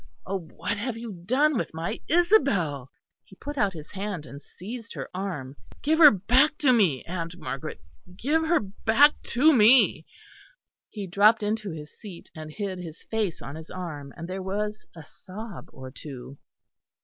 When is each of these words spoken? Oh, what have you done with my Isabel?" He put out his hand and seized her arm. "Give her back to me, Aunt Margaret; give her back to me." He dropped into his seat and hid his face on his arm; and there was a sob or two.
Oh, 0.25 0.39
what 0.39 0.77
have 0.77 0.97
you 0.97 1.11
done 1.13 1.59
with 1.59 1.75
my 1.75 2.01
Isabel?" 2.07 2.89
He 3.23 3.35
put 3.35 3.55
out 3.55 3.73
his 3.73 3.91
hand 3.91 4.25
and 4.25 4.41
seized 4.41 4.93
her 4.93 5.07
arm. 5.13 5.55
"Give 5.83 5.99
her 5.99 6.09
back 6.09 6.57
to 6.57 6.73
me, 6.73 7.03
Aunt 7.03 7.37
Margaret; 7.37 7.79
give 8.17 8.41
her 8.41 8.59
back 8.59 9.13
to 9.37 9.53
me." 9.53 10.07
He 10.89 11.05
dropped 11.05 11.43
into 11.43 11.69
his 11.69 11.91
seat 11.91 12.31
and 12.33 12.49
hid 12.51 12.79
his 12.79 13.03
face 13.03 13.43
on 13.43 13.53
his 13.55 13.69
arm; 13.69 14.11
and 14.17 14.27
there 14.27 14.41
was 14.41 14.87
a 14.95 15.05
sob 15.05 15.69
or 15.71 15.91
two. 15.91 16.39